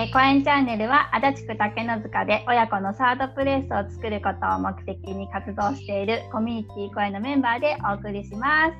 [0.00, 8.72] えー、コエンチャンネルは足立区竹の塚で親子のサードプレイスを作ることを目的に活動しているコミュニティ声のメンバーでお送りします。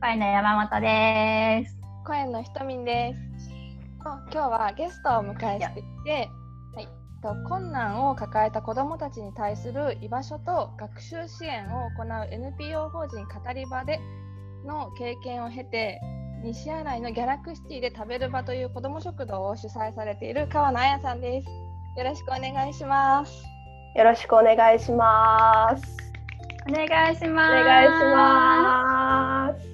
[0.00, 1.76] 声の山本です。
[2.06, 3.50] 声のひとみんです。
[4.04, 6.30] 今日はゲストをお迎えしていて、
[6.76, 6.88] はい、
[7.24, 13.98] と困難を抱えた子どもたちに対する居場所と学習支援を行う NPO 法人語り場で
[14.64, 16.00] の経験を経て
[16.42, 21.48] 西新井のギャラクシティで食べる場という子ども食堂を主催されている川野彩さんです。
[21.98, 23.42] よろしくお願いします。
[23.96, 26.12] よろしくお願いします。
[26.68, 27.50] お願いします。
[27.50, 29.68] お願いします。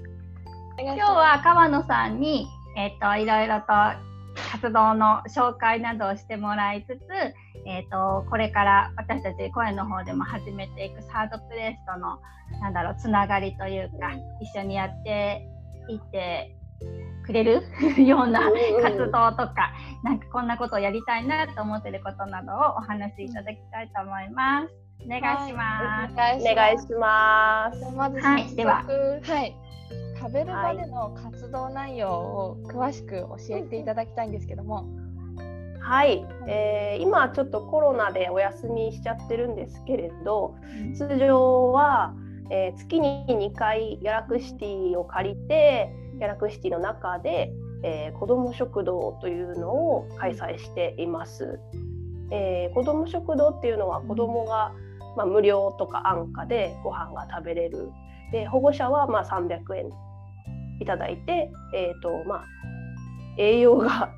[0.79, 2.47] 今日は川野さんに
[2.77, 3.67] えっ、ー、といろいろと
[4.51, 7.01] 活動の紹介などをしてもらいつつ、
[7.67, 12.19] えーと、これから私たち声の方でも始めていくサードプレイスとの
[12.61, 15.47] なんだろうつながりというか一緒にやって
[15.89, 16.57] いって
[17.27, 17.63] くれる？
[18.05, 18.41] ような
[18.83, 19.73] 活動とか、
[20.03, 24.85] なんかこんなことをやりたいなと思ってることなどをお話しいただきたいと思います。
[25.05, 26.15] お願いします。
[26.15, 27.97] はい、お願いします。
[27.97, 29.55] まずはい、では、はい、
[30.19, 34.87] 食べる場での活動内容を詳しく教えていただきたいんですけども。
[35.81, 40.57] はい、えー、今ちょっとコロナでお休みしちゃってるんですけれど、
[40.97, 42.15] 通常は
[42.51, 51.59] えー、月に2回ギャラクシティを借りてギャラクシティの中で、えー、子ども食堂というのを開催しています。
[52.31, 54.73] えー、子ども食堂っていうのは子どもが、
[55.17, 57.91] まあ、無料とか安価でご飯が食べれる
[58.33, 59.91] で保護者はまあ300円
[60.81, 62.45] いただいて、えーとまあ、
[63.39, 64.11] 栄養が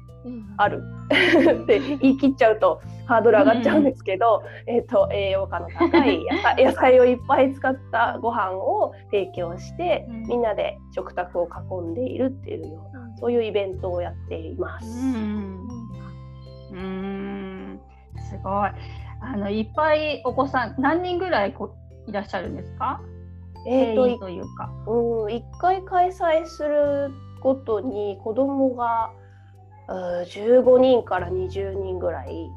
[0.57, 0.83] ある。
[1.63, 6.25] って言い切っちゃうとハードル上がっちゃうんですけど、うん、えーと、栄養価の高い
[6.59, 14.87] 野菜をいっぱい使ったご飯を提供して、うん、みんなで食卓を囲んでいるっていうような、そういうイベントをやっています。
[16.73, 17.81] うん、
[18.19, 18.71] すごい。
[19.23, 21.75] あのいっぱいお子さん何人ぐらいこ
[22.07, 23.01] いらっしゃるんですか？
[23.69, 24.71] えーと、というか。
[24.87, 29.13] うん、1回開催するごとに子供が
[29.89, 32.51] 15人から20人ぐらい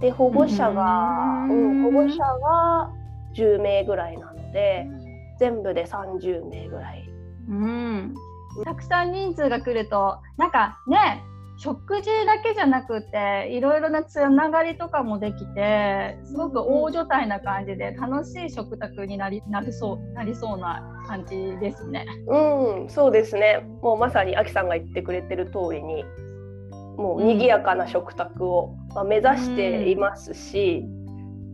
[0.00, 2.90] で保護者が、うん、保護者が
[3.34, 4.86] 10名ぐらいなので
[5.38, 7.08] 全部で30名ぐらい。
[7.48, 8.14] うん
[8.64, 11.22] たくさん人数が来るとなんかね
[11.58, 22.06] 食事だけじゃなくていろいろなつながりとかもできてすごく大所帯な感じで楽しい食卓になりなりそうなりそうな感じですね。
[22.28, 23.66] うん、そうですね。
[23.82, 26.04] もうまさにあきさんが言ってくれてる通りに
[26.98, 30.84] もう賑やかな食卓を、まあ、目指していますし、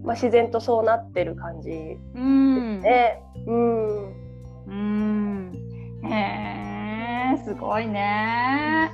[0.02, 1.68] まあ、自然とそうなってる感じ。
[1.70, 3.22] ですね。
[3.46, 4.12] うん、
[4.66, 5.52] うん。
[6.02, 8.90] へえすごいね。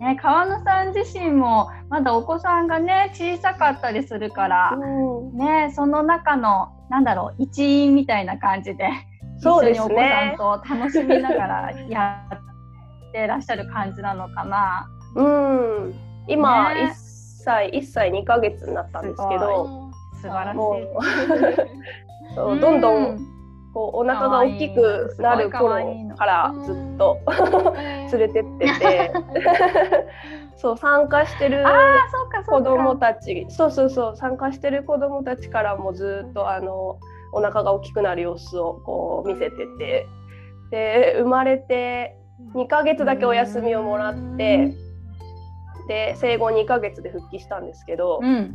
[0.00, 8.88] ね、川野さん自身もまだお子さんがね小さかったりするから、うん、ね、その中のなんだろう一員みたいな感じで
[9.38, 12.28] そうです、ね、一緒にお子さんと楽しみながらや
[13.08, 14.88] ってらっしゃる感じなのかな。
[15.14, 15.94] うん。
[16.28, 16.92] 今、1
[17.44, 19.90] 歳1歳2か月になったんですけど
[20.20, 22.34] 素晴らしい。
[22.34, 23.18] そうどんどん
[23.74, 25.70] こうお腹が大きくなる頃
[26.16, 27.18] からずっと
[28.12, 29.12] 連れてってて。
[30.54, 31.64] そう参加してる
[32.46, 36.98] 子供たちそうそうそう参加してる子供たちからもずっとあの
[37.32, 40.06] お腹が大きくなる様子をこう見せてて。
[40.72, 42.16] で生まれて
[42.54, 44.72] 2ヶ月だけお休みをもらって
[45.88, 48.54] で生後2ヶ月で復帰したんですけど、うん、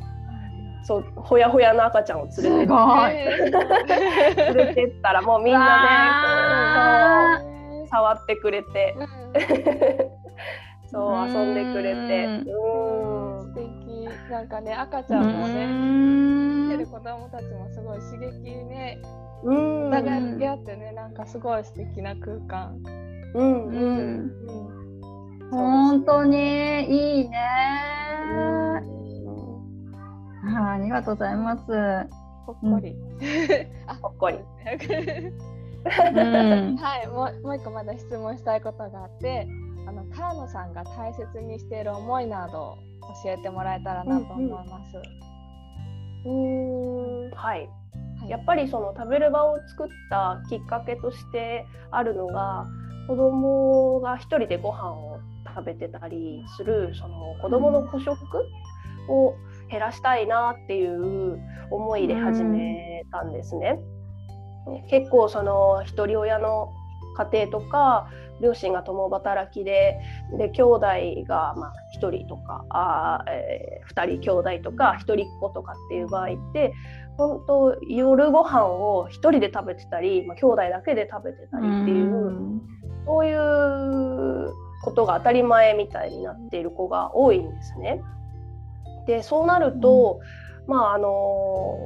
[0.83, 2.73] そうほやほやの赤ちゃんを連れて
[4.53, 6.21] 連れてったらもうみんな
[7.41, 8.95] ね触ってくれて、
[10.91, 12.43] そう遊んでくれて、うん、
[13.41, 13.87] 素敵。
[14.29, 15.67] なんかね赤ちゃんもね
[16.65, 18.99] 見てる子供たちもすごい刺激ね。
[19.43, 22.77] お互い向き合ってねなんかすごい素敵な空間。
[23.33, 24.86] うん、うん、うん
[25.51, 27.37] 本当にいいね、
[30.43, 31.63] うん、ありがとうございます。
[32.45, 32.95] ほっこり。
[34.01, 34.37] ほっこり。
[35.87, 39.47] はい、もうもう一個まだ質問したいことがあって、
[39.87, 42.77] あの川野さんが大切にしている思いなど
[43.23, 44.97] 教えてもらえたらなと思います。
[46.25, 47.69] うん、うんはい。
[48.27, 52.65] やっぱりその食べる場を作ったきっかけとしてあるのが
[53.07, 55.19] 子供が一人でご飯を
[55.57, 58.15] 食べてたりするその子どもの孤食
[59.09, 59.33] を
[59.71, 63.79] 減らしたいなっていう思いで始めたんですね。
[64.89, 66.73] 結構その一人親の
[67.17, 68.09] 家庭とか
[68.41, 69.97] 両親が共働きで
[70.37, 70.79] で兄弟
[71.27, 76.73] がまあ1人とかあ、えー、2人兄弟とか1人っ子とかっていう場合って
[77.17, 82.61] 本当夜ご飯を1人で食べてたり、まあ、兄弟だけで食べてたりっていう、う
[83.05, 88.01] そういうことが当たり前みたいになっている子が多いんですね。
[89.05, 90.21] でそうなると、
[90.65, 91.77] うん、まああの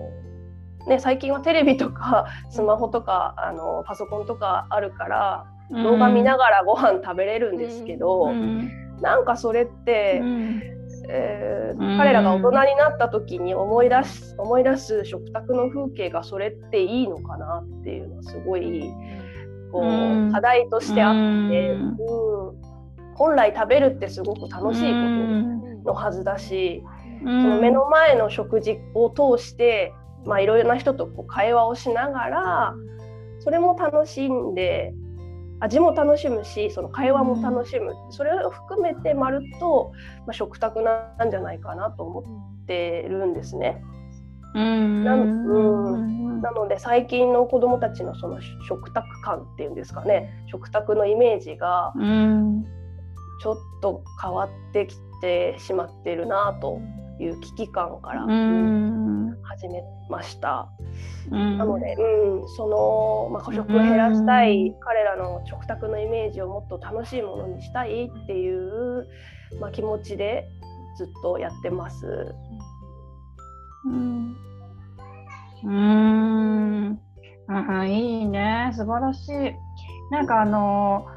[0.88, 8.72] ね、最近はテレビとかスマホとかあのパソコンとかあるから動画見ながらご飯食べれるんですけど、うん、
[9.02, 10.62] なんかそれって、うん、
[11.10, 18.92] えー、彼らが大人になった時に思い出す思い出す食卓の風景がそれっていいのかなっていうのはすごい
[19.72, 22.71] こう、課題としてあって、うん
[23.22, 26.84] 本来食べるってすごく楽しいことのはずだし、
[27.24, 29.94] その目の前の食事を通して
[30.26, 32.76] まあ、いろいろな人とこう会話をしながら
[33.40, 34.94] それも楽しんで
[35.60, 39.92] 味も楽しむしその会話も楽しむ、うん、それを含めてまると、
[40.26, 42.22] まあ、食卓なんじゃないかなと思
[42.64, 43.84] ってるんですね。
[44.56, 45.04] うん。
[45.04, 50.34] なうん、なので最近の子どもたちのその食卓感っていうんですかね。
[50.48, 51.94] 食卓のイメージが
[53.42, 56.80] ちょっと変わってきてしまってるなと
[57.20, 58.22] いう危機感から、
[59.44, 60.70] 始めました。
[61.30, 69.08] なので、うん、その、まあ、孤食を減らしたい、彼らの食卓のイメージをもっと楽しいものにしたいっていう、
[69.60, 70.46] まあ、気持ちで
[70.98, 72.36] ずっとやってます。
[73.86, 74.36] うん、
[75.64, 77.00] うん
[77.48, 79.56] あいいね素晴らしい。
[80.12, 81.08] なんかあの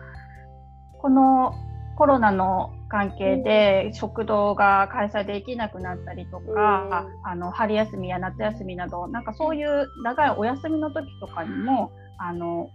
[1.00, 1.52] この
[1.96, 12.68] コロナの関係で食堂が開催できなくなったりとか、うん、あの春休みや夏休みなどなんかそういう長いお休みの時とかにもあの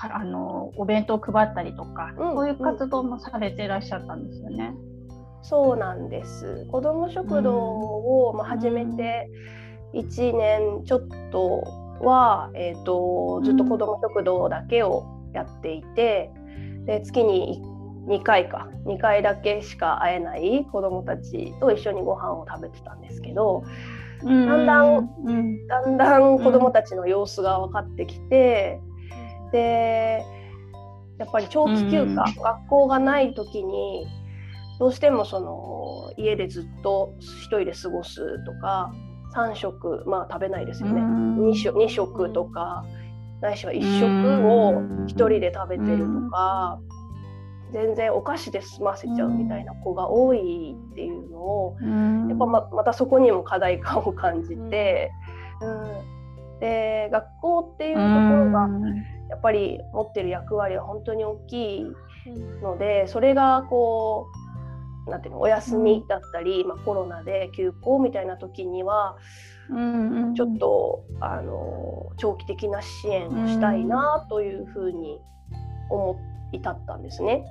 [0.00, 4.74] あのお弁当を配ったりとか、うん、そういう活動もされていらっしゃったんですよね。
[5.42, 6.66] そうなんです。
[6.70, 9.28] 子ども食堂を、まあ、始めて
[9.94, 11.64] 1年ちょっと
[12.00, 16.30] は、えーと、ずっと子ども食堂だけをやっていて、
[16.86, 17.60] で月に
[18.08, 18.68] 2回か。
[18.86, 23.64] 2回だけしか会えない子どもたちと一緒にご飯を食べてたんですけど
[24.24, 28.80] だんだん、うん、だんだん子どもたちの様子が分かってきて、
[29.52, 30.24] で
[31.18, 34.06] やっぱり長期休暇、学校がない時に
[34.78, 38.92] どうしてもその家でずっと1人で過ごすとか
[39.34, 42.84] 3食まあ食べないですよね、2, 食2食とか
[43.40, 46.80] ないしは1食を1人で食べてるとか。
[47.72, 55.10] 全然お菓子で済ませちゃうみたいな子が多いっていうのを、うん、やっぱままたそこにも課題感を感じて、
[55.60, 58.06] うん、で学校っていうとこ
[58.44, 58.68] ろが
[59.30, 61.86] やっぱり持ってる役割は本当に大きい
[62.62, 64.26] のでそれがこ
[65.06, 69.16] うなんていうのお休みだったり、まあ、コロナで休校みたいな時には、
[69.70, 75.18] うんちょっとあの長期的な支援をしたいなというふうに
[75.90, 76.27] 思って。
[76.52, 77.44] 至ったんですね。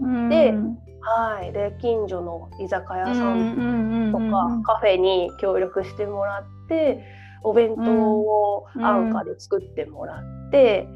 [0.00, 0.54] うん、で,、
[1.00, 7.04] はい、で近所の居酒屋さんとかカフェに協力してもらって
[7.42, 10.88] お弁当を安価で作ってもらって。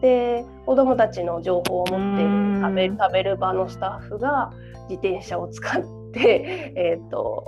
[0.00, 4.52] で子どもたちの情報を持っている食べ食べる場のスタッフが
[4.90, 5.82] 自転車を使っ
[6.12, 7.46] て、 えーと、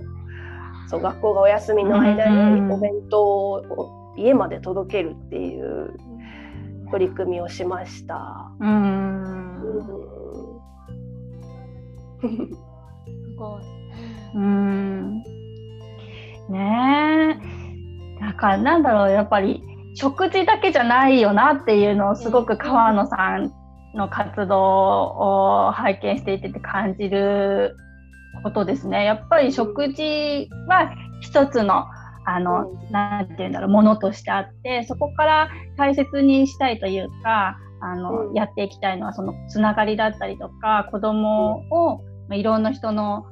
[0.89, 5.95] そう学校がお休みの間にお弁当を家まで届けるっていう
[6.90, 8.50] 取り組みをしました。
[8.61, 9.59] うん。
[12.21, 12.26] す
[13.37, 13.62] ごい。
[14.35, 15.23] うん。
[16.49, 17.38] ね
[18.21, 18.25] え。
[18.25, 19.62] だからなんだろうやっぱり
[19.95, 23.52] 食事だけじゃないよなっていうのをすごく川野さん
[23.95, 27.76] の活動を拝見していて感じる
[28.42, 29.04] ことですね。
[29.04, 31.85] やっぱり食事は一つの
[32.29, 43.25] あの、なんて言うんだろう、ものとしてあって、そこから大切にしたいというか、あの、うん、やっていきたいのは、そのつながりだったりとか、子供を、まいろんな人の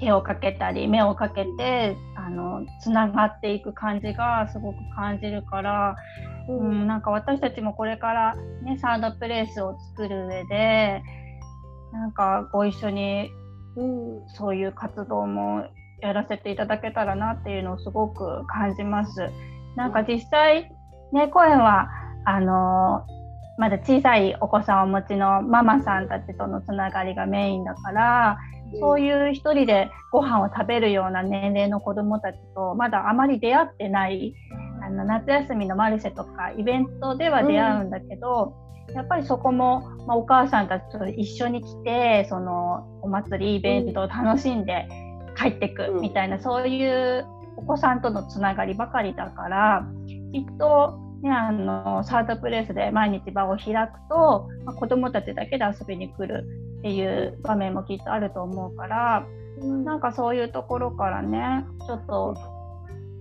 [0.00, 5.96] 手をかけたり、目をかけて、あの、つながっていく感じがすごく感じるから、
[6.50, 11.02] うん、うん、なんか私たちもこれからね、サードプレイスを作る上で、
[11.94, 13.30] なんかご一緒に、
[13.76, 15.64] うん、そういう活動も
[16.00, 19.30] やらせていただけたらなっていうのをすごく感じます。
[19.76, 20.72] なんか実際
[21.12, 21.88] ね声は
[22.24, 23.06] あの
[23.58, 28.38] まだ小さいお子さんをお持ちのママさんたちとのつながりがメインだから、
[28.80, 34.34] そういう一人でご飯を食べるような年齢の子どもたちとまだあまり出会ってない
[34.82, 38.54] あの夏休みのマルシェとかイベントでは出会うんだけど、
[38.94, 44.88] やっぱりそこも、まあ、お母さんたちと一緒に来てそのお祭りイベントを楽しんで
[45.38, 47.26] 帰ってくみたいな、うん、そういう
[47.56, 49.86] お子さんとのつながりばかりだから
[50.32, 56.44] きっと、ね、あのサードプレイスで毎日場を開くと、まあ、子どもたちだけで遊びに来る
[56.78, 59.26] っていう場面もきっとあると思うから、
[59.60, 62.36] うん、なんかそういうところからねちょっと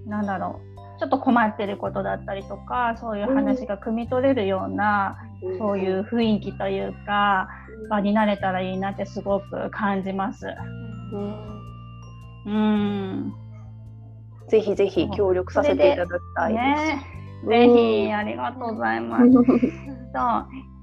[0.05, 7.49] なんだろうちょっと困ってることだったりとかそういう話が汲み取れるような、うん、そういう雰囲気というか
[7.89, 10.47] 場になれたらいいなってすごく感じます。
[11.13, 11.56] うん、
[12.47, 13.33] うん。
[14.49, 16.59] ぜひぜひ協力させていただきたいで
[17.43, 17.47] す。
[17.47, 19.23] ね、ぜひありがとうございます。
[19.31, 19.43] そう。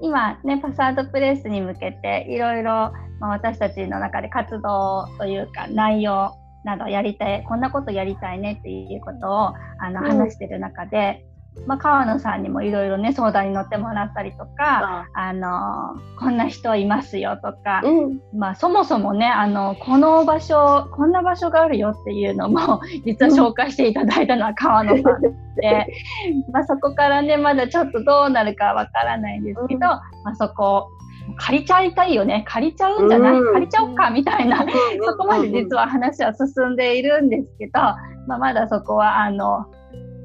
[0.01, 6.33] 今ねパサードプレスに向けていろいろ私たちの中で活動というか内容
[6.65, 11.25] などやりたいこんなことやりたいねっていうことをあの話してる中で、
[11.67, 25.31] まあ、川野さんにもいろいろね相談に乗ってもらったりとか、あのこんな人いますよとか、うん、まあ、そもそもねあのこの場所こんな場所があるよっていうのも 実は紹介していただいたのは川野さんで、
[26.53, 30.01] まあ、そこからねまだちょっとどうなるかわからないんですけど、うん、ま
[30.33, 30.89] あ、そこ
[31.39, 32.45] 借りちゃいたいよね。
[32.47, 37.73] 借りちゃうんじゃない、うん、借りちゃおうかみたいな、そこまで実は話は進んでいるんですけど、
[38.27, 39.65] まあ、まだそこはあの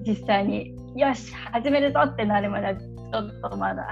[0.05, 3.87] 実際によし始めるぞってなるまでちょっとまだ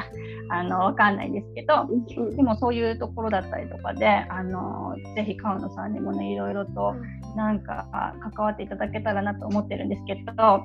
[0.49, 1.87] あの分かんないですけど、
[2.35, 6.95] でもそういうところだったりとかであのぜひ川野さんにもねいろいろと
[7.37, 7.87] なんか
[8.35, 10.61] 関わっていただけたらなと思ってるんですけど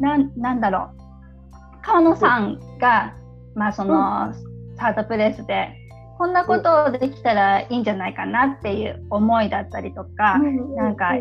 [0.00, 1.02] なんだろう。
[1.82, 3.14] 川野さんが、
[3.54, 4.32] まあその、
[4.76, 5.76] サードプレイスで
[6.16, 11.12] こんなことできたらいいんじゃないかなっていう思いだったりとか、なんか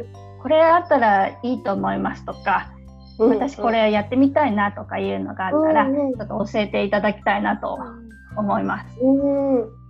[0.41, 2.71] これあったらいいと思いますとか
[3.29, 7.77] 私これやってみたいなとかいうのがあったら、ちょっと教えていただきたいなと
[8.37, 8.97] 思います。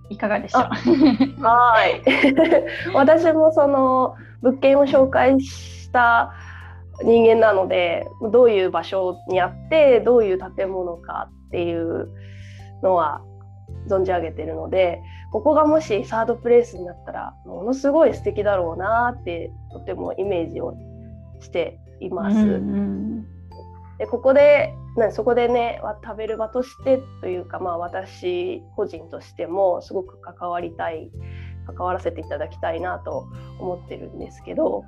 [0.09, 1.43] いかがでしょう？
[1.43, 2.01] はい。
[2.93, 6.33] 私もその物件を紹介した
[7.03, 12.09] 人間なので、どういう場所にあってどういう建物かっていう
[12.83, 13.21] のは
[13.87, 20.73] 存じ上げてるので、ここがもしサードプレイスになったらものすごい素敵だろうなってとてもイメージを
[21.39, 22.37] しています。
[22.37, 23.25] うんうん、
[23.97, 24.73] でここで
[25.11, 31.09] そこでね食べる場としてというか、まあ、私個人としてもすごく関わりたい
[31.65, 33.27] 関わらせていただきたいなと
[33.59, 34.83] 思ってるんですけど、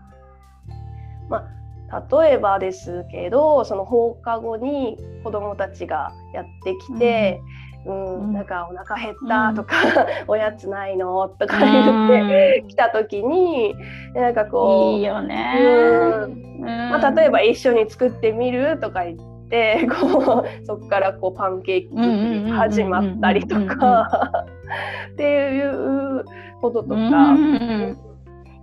[1.30, 1.48] ま
[1.90, 7.40] あ、例えばですけどその放課後に子どもたちがやってきて、
[7.86, 9.76] うん、うん、なんかお腹減ったとか、
[10.24, 11.28] うん、 おやつないの？
[11.30, 13.76] とか言って来た時に
[14.14, 16.62] なんかこういいよね、うん。
[16.62, 24.46] まあ、例えば一緒に作ってみるとか言って こうそこからこうパンケーキ作り始まったりとか。
[25.14, 26.26] っていう
[26.62, 27.36] こととか。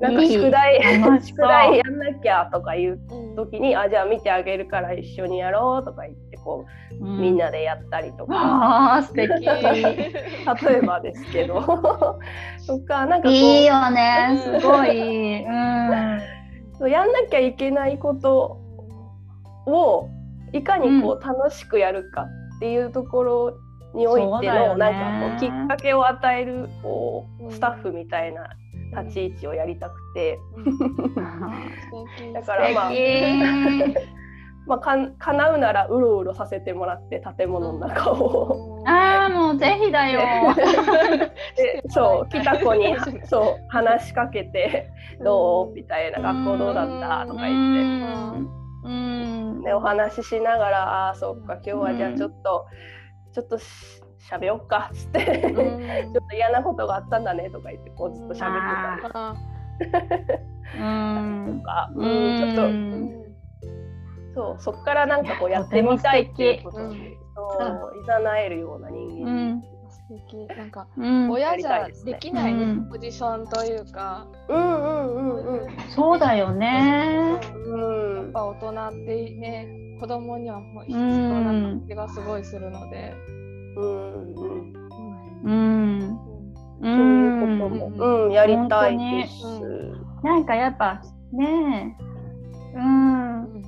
[0.01, 0.81] なんか宿題
[1.23, 2.99] 宿題やんなきゃとかいう
[3.37, 6.65] 時に、あじゃあ見てあげるから一緒にやろうとか言ってこ
[7.01, 8.97] う、うん、みんなでやったりとか。
[8.97, 9.29] あ素敵。
[9.45, 11.61] 例えばですけど。
[12.67, 14.41] とかなんかいいよね。
[14.43, 16.21] すごい、うん。
[16.79, 18.59] そうやんなきゃいけないこと
[19.67, 20.09] を
[20.53, 22.27] いかにこう楽しくやるか
[22.57, 23.55] っていうところ
[23.95, 28.49] においての、なんかこうきっかけを与えるこうスタッフみたいな
[28.91, 30.39] 立ち位置をやりたくて、
[32.35, 32.93] だからまあ
[34.67, 38.85] まあ、か叶うならうろうろさせてもらって建物の中を。
[38.87, 40.21] ああもうぜひだよ。
[41.57, 42.95] でそう来た子に
[43.25, 44.89] そう話しかけて
[45.25, 48.51] 「どう?」みたいな「学校どうだった?」とか言って。
[48.85, 49.63] うん。
[49.63, 52.67] でお話ししながら「ああそっか今日はじゃあちょっと
[53.33, 53.59] ちょっと
[54.31, 55.25] しゃべよっか」っつって。
[55.25, 59.35] ちょっと嫌なことがあったんだね」とか言ってこうずっとしゃべってた。
[59.81, 63.21] りと か、うん、ちょっと。
[64.33, 69.63] そうそこからなんかこうやってみたいっていうことに、そういざなえるような人間、うん。
[69.91, 70.57] 素敵。
[70.57, 72.55] なんか、うん、親じゃできない、
[72.89, 79.67] ポジションというか、うんうんうんうん、そうだよね、うん、やっぱ大人ってね
[80.01, 83.41] 子供には必要な感じがすごいするので、うん
[83.77, 84.21] うん
[85.45, 86.19] うん、
[86.83, 89.45] そういうことも、うん、やりたいです。
[90.23, 90.45] なん。
[90.45, 93.63] かやっぱねえうん、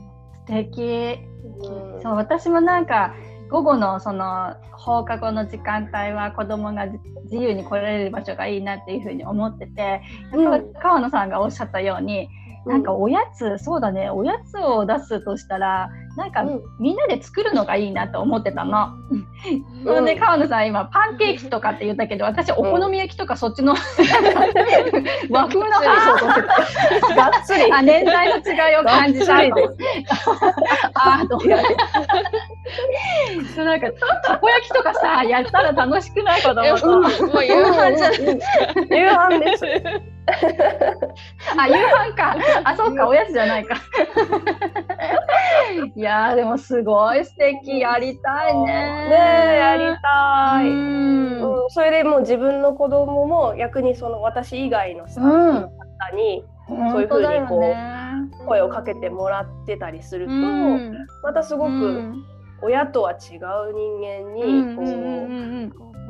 [0.47, 1.19] 素敵、
[1.61, 2.87] うん、そう私もなん。
[2.87, 3.15] か
[3.51, 6.87] 午後のその放課後の時間帯は子供が
[7.25, 10.01] 自由に来られる場所がいいなっていうふうに思ってて、
[10.33, 11.29] うん、川野さん。
[11.29, 12.29] がおっしゃったように
[12.67, 14.11] なんかおやつ、そうだね。
[14.11, 16.45] おやつを出すとしたらなんか、
[16.79, 18.91] みんなで作るのがいいなと思ってたの。
[19.85, 20.05] そん。
[20.05, 23.75] で川野さん今パンケーキとかって言ったけど私お好み焼きとかそっちの
[25.31, 26.43] 和風の話をとして
[27.01, 27.73] たがっつり。
[27.73, 29.53] あ年代の違いを感じたがっつり。
[29.55, 30.05] で
[30.95, 31.41] あと
[33.57, 33.91] そうなんか
[34.25, 38.19] たこ焼きとかさやったら楽しくない子供と、もう夕飯じゃない。
[38.91, 40.12] 夕飯です。
[41.59, 42.35] あ夕飯か。
[42.65, 43.77] あそうかおやつじゃないか。
[45.95, 47.81] いやーでもすごい素敵。
[47.81, 48.65] やりたいね。
[48.65, 48.75] ね
[49.55, 50.69] えやりたい。
[50.69, 51.67] ううん。
[51.67, 55.69] ん、それでもう自分の子供も逆にその私以外のスタッフの方
[56.17, 57.65] にそういうふうにこう
[58.47, 61.07] 声をかけてもらってたりすると、うん。
[61.23, 62.13] またすごく
[62.63, 63.19] 親とは違う
[63.75, 64.87] 人間にこう、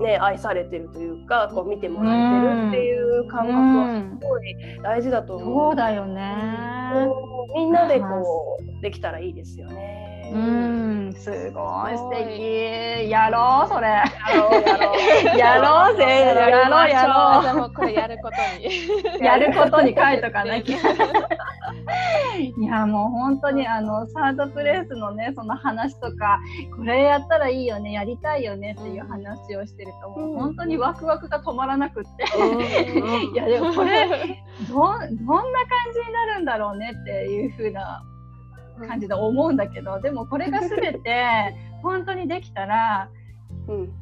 [0.02, 5.70] ね、愛されてるというかこう見てもらえてるっていう感覚はすごい大事だと思う。
[5.70, 6.34] そうだよね
[7.54, 10.01] みんなでこうできたらいいですよね。
[10.34, 13.10] うんすごい素敵。
[13.10, 13.88] やろうそれ。
[13.88, 14.92] やろうやろ
[15.34, 15.38] う。
[15.38, 16.04] やろうぜ。
[16.04, 17.72] やろうやろうじゃあもう。
[17.72, 19.24] これやることに。
[19.24, 20.78] やることに書いとかなきゃ。
[22.38, 26.40] いやもう本当にあのサードプレイスのねその話とか
[26.76, 32.24] これやったらいいよねやりたいよねっていう話をしてるともう本当にワクワクが止まらなくって。
[33.32, 34.08] いやでもこれ
[34.68, 35.12] どどんな感
[35.92, 38.02] じになるんだろうねっていう風な
[38.86, 43.08] 感じで思うんだけどでもこれが全て 本当にできたら
[43.68, 43.92] うん。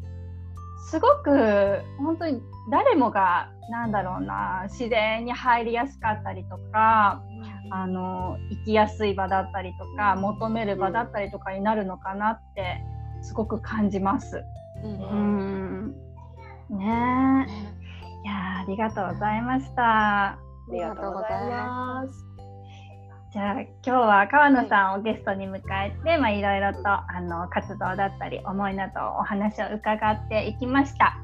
[0.88, 7.22] すごく本当に誰もがなんだろうな自然に入りやすかったりとか
[7.70, 12.82] あの生きやすい場だったりとか求める場だったりとかになるのかなって
[13.22, 14.42] すごく感じます。
[14.82, 15.94] うん。
[16.70, 17.46] ね。
[17.48, 17.80] え
[18.22, 19.82] いやーありがとうございました。
[19.82, 20.38] あ
[20.72, 22.29] りがとうございます。
[23.32, 31.16] じゃあ今日は川野さんをゲストに迎えて、まあ、いろいろとあの活動だったり思いなどお話を伺っていきました。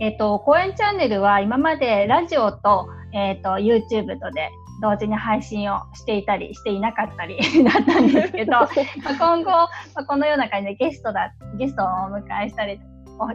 [0.00, 4.50] えっ、と公演チャンネルは今までラジオと,、えー、と YouTube とで
[4.82, 8.68] 同時に配信をしていたりしていなかったりだったんですけど まあ
[9.16, 12.80] 今後、まあ、このような感じでゲストだゲストをお迎えしたり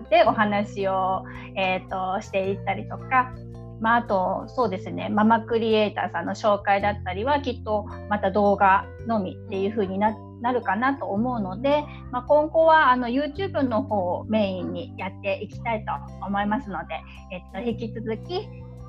[0.09, 1.23] でお話を、
[1.55, 3.31] えー、としていったりとか
[3.79, 10.15] まあ、あとそうですねママクリエイターさんの紹介だったりはきっとまた動画のみっていう風にな
[10.51, 16.95] るかなと思うので、まあ、今後はあの YouTube の方をメインにやっていきたいと思いますので、
[17.31, 18.47] えっと、引き続き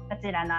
[0.08, 0.54] こちらの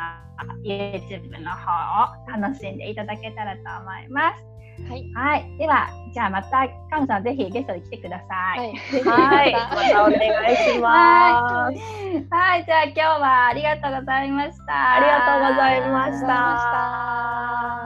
[0.64, 4.49] YouTube の方を楽しんでいただけたらと思います。
[4.88, 5.12] はい。
[5.14, 8.74] はい、ではじゃあまたカンさんぜひゲストに来てください。
[9.04, 11.78] はい、 またお願いします。
[12.32, 14.94] はい、じゃあ今日はありがとうございました。
[14.96, 17.79] ありがとうございました。